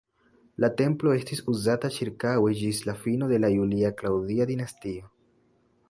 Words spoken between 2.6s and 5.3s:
ĝis la fino de la Julia-Klaŭdia dinastio.